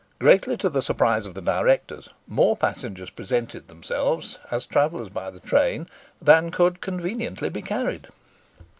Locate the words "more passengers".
2.25-3.11